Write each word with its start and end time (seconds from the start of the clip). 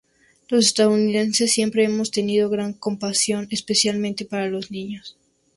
Los 0.49 0.65
estadounidenses 0.65 1.51
siempre 1.53 1.83
hemos 1.85 2.09
tenido 2.09 2.49
gran 2.49 2.73
compasión, 2.73 3.47
especialmente 3.51 4.25
para 4.25 4.47
los 4.49 4.71
niños. 4.71 5.15